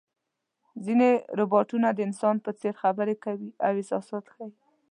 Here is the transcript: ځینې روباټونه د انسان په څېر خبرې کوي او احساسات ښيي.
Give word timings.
ځینې 0.85 1.09
روباټونه 1.37 1.87
د 1.93 1.99
انسان 2.07 2.35
په 2.45 2.51
څېر 2.59 2.73
خبرې 2.83 3.15
کوي 3.23 3.49
او 3.65 3.71
احساسات 3.79 4.25
ښيي. 4.33 4.49